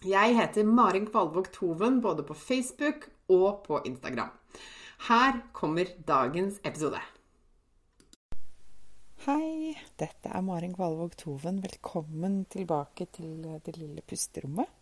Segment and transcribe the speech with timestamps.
[0.00, 4.30] Jeg heter Marin Kvalvåg Toven både på Facebook og på Instagram.
[5.10, 7.02] Her kommer dagens episode.
[9.26, 11.60] Hei, dette er Marin Kvalvåg Toven.
[11.60, 14.72] Velkommen tilbake til det lille pusterommet.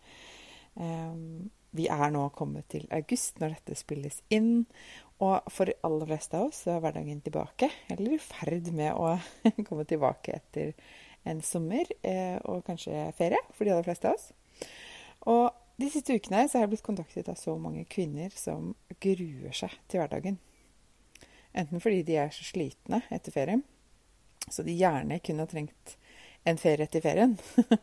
[0.79, 4.63] Um, vi er nå kommet til august når dette spilles inn.
[5.19, 9.17] Og for de aller fleste av oss er hverdagen tilbake, eller i ferd med å
[9.67, 10.71] komme tilbake etter
[11.27, 14.31] en sommer eh, og kanskje ferie for de aller fleste av oss.
[15.29, 15.49] Og
[15.79, 19.75] de siste ukene så har jeg blitt kontaktet av så mange kvinner som gruer seg
[19.87, 20.39] til hverdagen.
[21.57, 23.63] Enten fordi de er så slitne etter ferien,
[24.49, 25.95] så de gjerne kunne ha trengt
[26.47, 27.37] en ferie etter ferien.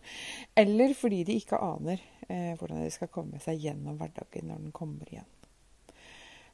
[0.61, 4.77] Eller fordi de ikke aner eh, hvordan de skal komme seg gjennom hverdagen når den
[4.77, 5.28] kommer igjen.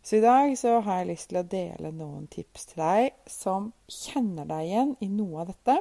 [0.03, 3.71] Så i dag så har jeg lyst til å dele noen tips til deg som
[3.87, 5.77] kjenner deg igjen i noe av dette.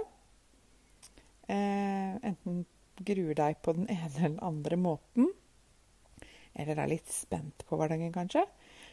[1.49, 2.61] Eh, enten
[3.07, 5.31] gruer deg på den ene eller den andre måten.
[6.53, 8.43] Eller er litt spent på hverdagen, kanskje.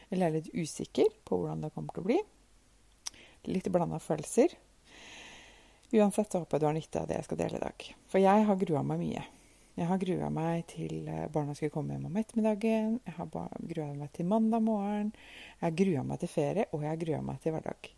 [0.09, 2.19] Eller er litt usikker på hvordan det kommer til å bli.
[3.49, 4.55] Litt blanda følelser.
[5.89, 7.85] Uansett så håper jeg du har nytte av det jeg skal dele i dag.
[8.11, 9.25] For jeg har grua meg mye.
[9.79, 12.97] Jeg har grua meg til eh, barna skulle komme hjem om ettermiddagen.
[13.05, 15.13] Jeg har grua meg til mandag morgen.
[15.55, 17.93] Jeg har grua meg til ferie, og jeg har grua meg til hverdag.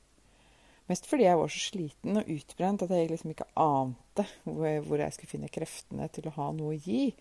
[0.92, 5.16] Mest fordi jeg var så sliten og utbrent at jeg liksom ikke ante hvor jeg
[5.16, 7.12] skulle finne kreftene til å ha noe å gi.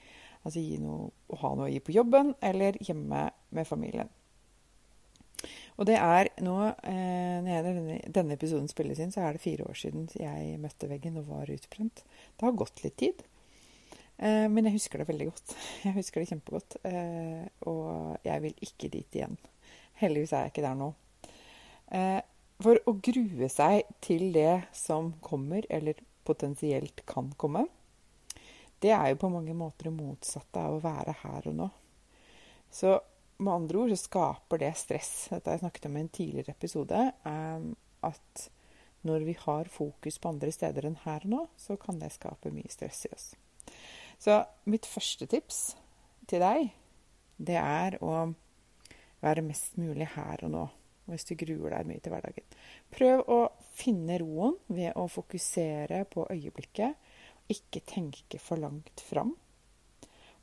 [0.43, 4.11] Altså gi noe, å ha noe å gi på jobben eller hjemme med familien.
[5.81, 9.65] Og det er nå eh, Når denne, denne, episoden spilles inn, så er det fire
[9.71, 12.03] år siden jeg møtte veggen og var utbrent.
[12.37, 13.23] Det har gått litt tid.
[14.21, 15.55] Eh, men jeg husker det veldig godt.
[15.87, 16.77] Jeg husker det kjempegodt.
[16.85, 19.39] Eh, og jeg vil ikke dit igjen.
[20.01, 20.91] Heldigvis er jeg ikke der nå.
[21.97, 22.21] Eh,
[22.65, 27.67] for å grue seg til det som kommer, eller potensielt kan komme,
[28.81, 31.69] det er jo på mange måter det motsatte av å være her og nå.
[32.73, 32.95] Så
[33.41, 35.13] med andre ord så skaper det stress.
[35.33, 37.03] Dette har jeg snakket om i en tidligere episode.
[37.25, 37.75] Um,
[38.07, 38.47] at
[39.05, 42.53] når vi har fokus på andre steder enn her og nå, så kan det skape
[42.53, 43.31] mye stress i oss.
[44.21, 45.61] Så mitt første tips
[46.29, 46.73] til deg,
[47.41, 48.31] det er å
[49.21, 50.67] være mest mulig her og nå
[51.13, 52.59] hvis du gruer deg mye til hverdagen.
[52.95, 53.41] Prøv å
[53.77, 56.97] finne roen ved å fokusere på øyeblikket,
[57.51, 59.35] ikke tenke for langt fram.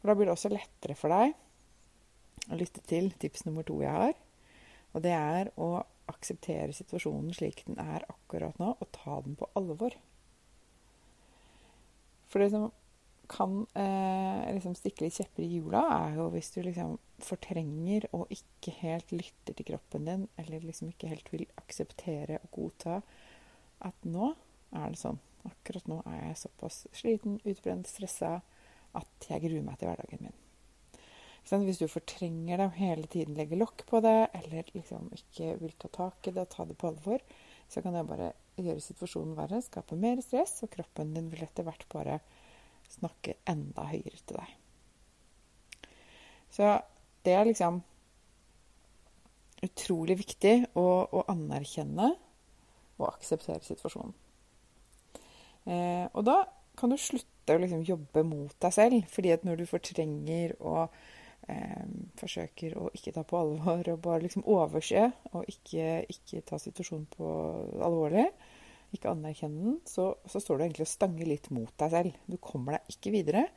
[0.03, 1.35] Da blir det også lettere for deg
[2.47, 4.17] å lytte til tips nummer to jeg har.
[4.95, 5.71] Og det er å
[6.07, 9.95] akseptere situasjonen slik den er akkurat nå, og ta den på alvor.
[12.31, 12.69] For det som
[13.31, 18.29] kan eh, liksom stikke litt kjepper i hjula, er jo hvis du liksom fortrenger og
[18.33, 22.99] ikke helt lytter til kroppen din, eller liksom ikke helt vil akseptere og godta
[23.85, 24.33] at nå
[24.75, 25.19] er det sånn.
[25.47, 28.39] Akkurat nå er jeg såpass sliten, utbrent, stressa
[28.97, 30.37] at jeg gruer meg til hverdagen min.
[31.47, 35.77] Hvis du fortrenger det og hele tiden legger lokk på det, eller liksom ikke vil
[35.79, 37.23] ta tak i det og ta det på alvor,
[37.71, 41.63] så kan det bare gjøre situasjonen verre, skape mer stress, og kroppen din vil etter
[41.67, 42.19] hvert bare
[42.91, 44.51] snakke enda høyere til deg.
[46.51, 46.67] Så
[47.27, 47.81] det er liksom
[49.65, 52.13] utrolig viktig å, å anerkjenne
[52.97, 54.13] og akseptere situasjonen.
[55.67, 56.41] Eh, og da
[56.77, 59.07] kan du slutte å liksom jobbe mot deg selv.
[59.11, 60.93] fordi at når du fortrenger og
[61.49, 61.87] eh,
[62.19, 67.07] forsøker å ikke ta på alvor og bare liksom overse og ikke, ikke ta situasjonen
[67.17, 67.31] på
[67.83, 68.27] alvorlig,
[68.95, 72.21] ikke anerkjenne den, så, så, står du egentlig og stanger litt mot deg selv.
[72.29, 73.47] Du kommer deg ikke videre.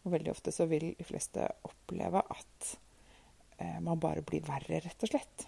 [0.00, 2.70] Og veldig ofte så vil de fleste oppleve at
[3.84, 5.46] man bare blir verre, rett og slett.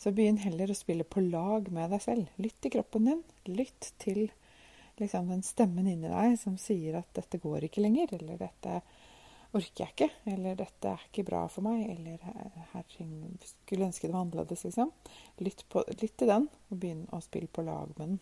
[0.00, 2.28] Så begynn heller å spille på lag med deg selv.
[2.40, 3.18] Lytt til kroppen din.
[3.52, 4.30] Lytt til
[5.00, 8.80] liksom, den stemmen inni deg som sier at 'dette går ikke lenger', eller 'dette
[9.52, 12.18] orker jeg ikke', eller 'dette er ikke bra for meg', eller
[12.72, 14.92] 'her skulle ønske det var annerledes', liksom.
[15.38, 18.20] Lytt, på, lytt til den, og begynn å spille på lag med den.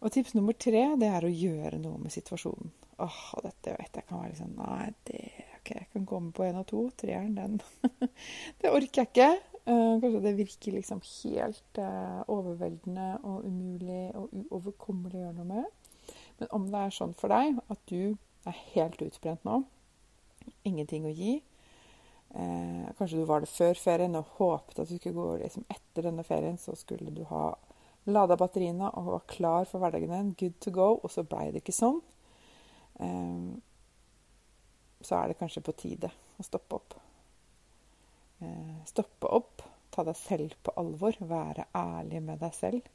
[0.00, 2.72] Og tips nummer tre det er å gjøre noe med situasjonen.
[3.02, 5.20] Åh, dette vet jeg kan være liksom Nei, det
[5.58, 6.84] ok, jeg kan komme på én og to.
[7.00, 7.60] Treeren, den
[8.60, 9.30] Det orker jeg ikke.
[9.64, 15.48] Uh, kanskje det virker liksom helt uh, overveldende og umulig og uoverkommelig å gjøre noe
[15.48, 16.12] med.
[16.38, 18.14] Men om det er sånn for deg at du
[18.44, 19.62] er helt utbrent nå,
[20.68, 21.38] ingenting å gi
[22.36, 26.10] uh, Kanskje du var det før ferien og håpet at du skulle gå liksom etter
[26.10, 27.54] denne ferien, så skulle du ha
[28.04, 31.64] lada batteriene og var klar for hverdagen din, good to go, og så blei det
[31.64, 32.02] ikke sånn.
[35.04, 36.94] Så er det kanskje på tide å stoppe opp.
[38.44, 39.62] Eh, stoppe opp,
[39.94, 42.88] ta deg selv på alvor, være ærlig med deg selv.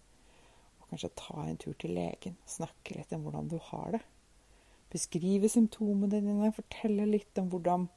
[0.80, 4.04] Og kanskje ta en tur til legen, snakke litt om hvordan du har det.
[4.90, 7.88] Beskrive symptomene dine, fortelle litt om hvordan,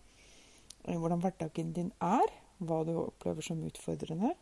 [0.84, 2.38] eh, hvordan hverdagen din er.
[2.62, 4.36] Hva du opplever som utfordrende.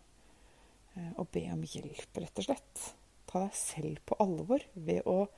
[0.96, 2.94] Eh, og be om hjelp, rett og slett.
[3.30, 5.28] Ta deg selv på alvor ved å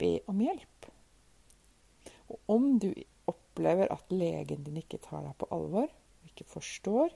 [0.00, 0.88] be om hjelp.
[2.32, 2.90] Og om du
[3.30, 5.90] opplever at legen din ikke tar deg på alvor,
[6.26, 7.12] ikke forstår,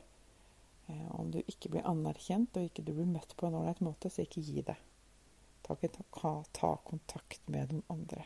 [0.86, 4.10] Eh, om du ikke blir anerkjent og ikke du blir møtt på en ålreit måte,
[4.10, 4.76] så ikke gi det.
[5.66, 8.22] Ta, ta, ta, kontakt med den andre.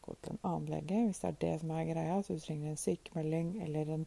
[0.00, 2.72] Gå til en annen lege hvis det er det som er greia, så du trenger
[2.72, 4.06] en sykemelding eller en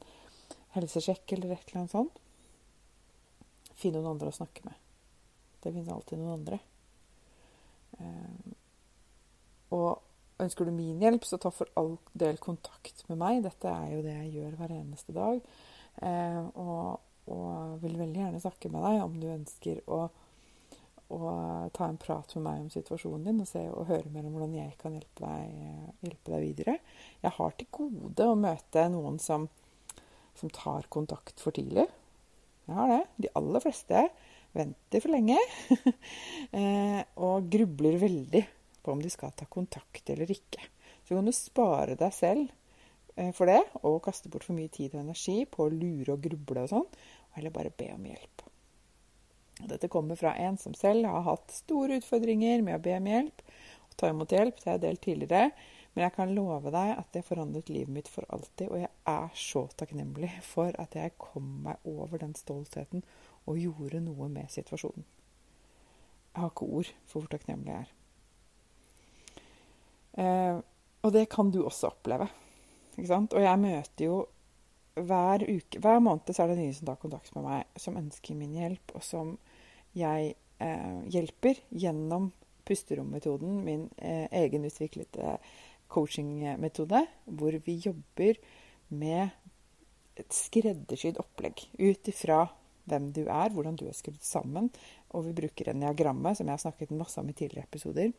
[0.73, 2.17] helsesjekk eller et eller annet sånt.
[3.77, 4.79] Finn noen andre å snakke med.
[5.61, 6.59] Det finnes alltid noen andre.
[8.01, 8.57] Eh,
[9.77, 10.01] og
[10.41, 13.43] ønsker du min hjelp, så ta for all del kontakt med meg.
[13.45, 15.41] Dette er jo det jeg gjør hver eneste dag.
[16.01, 17.01] Eh, og
[17.31, 19.99] og vil veldig gjerne snakke med deg om du ønsker å,
[21.15, 21.33] å
[21.75, 24.57] ta en prat med meg om situasjonen din og, se, og høre mer om hvordan
[24.57, 25.53] jeg kan hjelpe deg,
[26.03, 26.77] hjelpe deg videre.
[27.23, 29.47] Jeg har til gode å møte noen som,
[30.39, 31.87] som tar kontakt for tidlig.
[32.67, 33.01] Jeg har det.
[33.23, 34.03] De aller fleste
[34.53, 35.39] venter for lenge
[36.59, 38.43] eh, og grubler veldig
[38.83, 40.67] på om de skal ta kontakt eller ikke.
[41.03, 42.51] Så kan du spare deg selv
[43.15, 46.23] Eh, for det, og kaste bort for mye tid og energi på å lure og
[46.23, 46.89] gruble og sånn,
[47.37, 48.47] eller bare be om hjelp.
[49.69, 53.43] Dette kommer fra en som selv har hatt store utfordringer med å be om hjelp
[53.85, 54.57] og ta imot hjelp.
[54.57, 55.51] Det har jeg delt tidligere.
[55.93, 58.65] Men jeg kan love deg at det forandret livet mitt for alltid.
[58.73, 63.05] Og jeg er så takknemlig for at jeg kom meg over den stoltheten
[63.45, 65.05] og gjorde noe med situasjonen.
[66.33, 67.93] Jeg har ikke ord for hvor takknemlig jeg er.
[70.19, 70.59] Eh,
[71.03, 72.29] og det kan du også oppleve.
[72.95, 73.33] Ikke sant?
[73.33, 74.21] Og jeg møter jo
[74.93, 78.37] hver uke Hver måned så er det nye som tar kontakt med meg, som ønsker
[78.37, 79.31] min hjelp, og som
[79.97, 82.29] jeg eh, hjelper gjennom
[82.63, 85.37] pusterommetoden, min eh, egenutviklede
[85.93, 88.37] coachingmetode, hvor vi jobber
[88.93, 89.33] med
[90.21, 92.45] et skreddersydd opplegg ut ifra
[92.89, 94.69] hvem du er, hvordan du er skrudd sammen.
[95.13, 98.13] Og vi bruker en diagramme, som jeg har snakket masse om i tidligere episoder.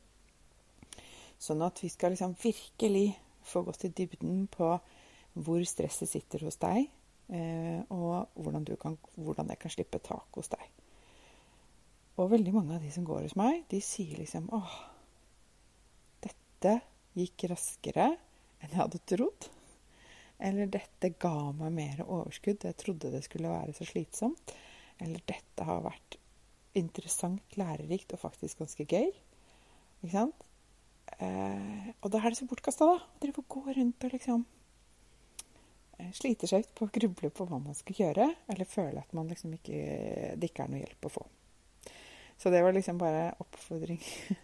[1.44, 3.10] Sånn at vi skal liksom virkelig
[3.44, 4.70] få gått i dybden på
[5.44, 6.86] hvor stresset sitter hos deg,
[7.36, 10.64] eh, og hvordan, kan, hvordan jeg kan slippe tak hos deg.
[12.14, 14.76] Og veldig mange av de som går hos meg, de sier liksom åh,
[16.24, 16.78] dette
[17.18, 19.50] gikk raskere enn jeg hadde trodd.
[20.44, 22.64] Eller dette ga meg mer overskudd.
[22.66, 24.54] Jeg trodde det skulle være så slitsomt.
[25.02, 26.16] Eller dette har vært
[26.78, 29.12] interessant, lærerikt og faktisk ganske gøy.
[30.02, 30.50] Ikke sant?
[31.18, 32.98] Eh, og da er det så bortkasta, da.
[33.00, 34.44] Å drive og gå rundt og liksom
[35.94, 39.12] sliter slite seg ut på å gruble på hva man skal gjøre, eller føle at
[39.16, 41.24] man liksom ikke, det ikke er noe hjelp å få.
[42.36, 44.00] Så det var liksom bare oppfordring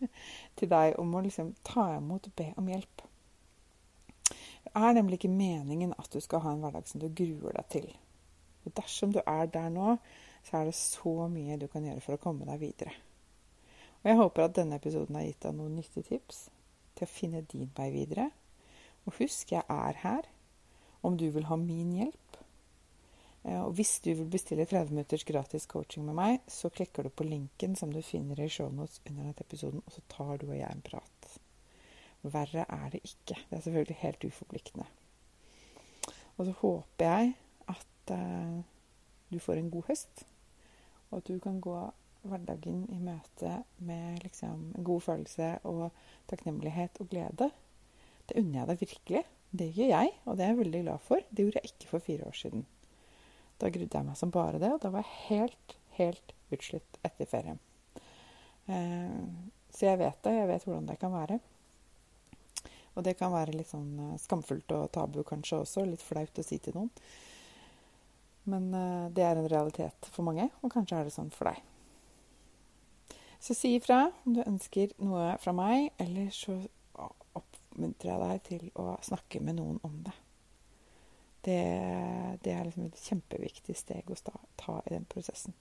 [0.59, 3.05] til deg om å liksom ta imot og be om hjelp.
[4.31, 7.71] Det er nemlig ikke meningen at du skal ha en hverdag som du gruer deg
[7.73, 7.89] til.
[8.71, 9.97] Dersom du er der nå,
[10.47, 12.95] så er det så mye du kan gjøre for å komme deg videre.
[14.01, 16.47] Og jeg håper at denne episoden har gitt deg noen nyttige tips
[16.97, 18.31] til å finne din vei videre.
[19.07, 20.29] Og husk, jeg er her
[21.07, 22.39] om du vil ha min hjelp.
[23.45, 27.13] Eh, og hvis du vil bestille 30 minutters gratis coaching med meg, så klikker du
[27.13, 30.59] på linken som du finner i shownotes under denne episoden, og så tar du og
[30.59, 31.37] jeg en prat.
[32.23, 33.39] Verre er det ikke.
[33.49, 34.89] Det er selvfølgelig helt uforpliktende.
[36.37, 37.33] Og så håper jeg
[37.69, 38.61] at uh,
[39.33, 40.27] du får en god høst,
[41.11, 41.77] og at du kan gå
[42.27, 45.87] hverdagen i møte med liksom en god følelse og
[46.31, 47.51] takknemlighet og glede.
[48.29, 49.23] Det unner jeg deg virkelig.
[49.51, 51.25] Det gjør jeg, og det er jeg veldig glad for.
[51.31, 52.67] Det gjorde jeg ikke for fire år siden.
[53.61, 57.29] Da grudde jeg meg som bare det, og da var jeg helt, helt utslitt etter
[57.29, 57.59] ferien.
[58.71, 59.25] Eh,
[59.75, 60.37] så jeg vet det.
[60.37, 61.41] Jeg vet hvordan det kan være.
[62.95, 65.85] Og det kan være litt sånn eh, skamfullt og tabu kanskje også.
[65.89, 66.93] Litt flaut å si til noen.
[68.51, 71.61] Men eh, det er en realitet for mange, og kanskje er det sånn for deg.
[73.41, 76.59] Så si ifra om du ønsker noe fra meg, eller så
[77.39, 80.17] oppmuntrer jeg deg til å snakke med noen om det.
[81.41, 81.61] Det,
[82.45, 84.19] det er liksom et kjempeviktig steg å
[84.61, 85.57] ta i den prosessen.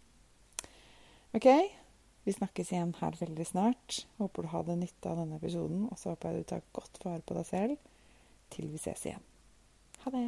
[1.38, 1.48] OK?
[2.28, 4.02] Vi snakkes igjen her veldig snart.
[4.20, 5.88] Håper du hadde nytte av denne episoden.
[5.88, 7.90] Og så håper jeg du tar godt vare på deg selv
[8.52, 9.24] til vi ses igjen.
[10.04, 10.28] Ha det!